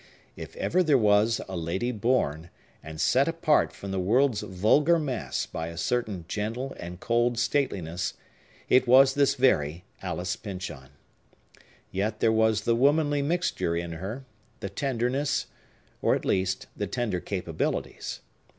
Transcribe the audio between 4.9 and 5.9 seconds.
mass by a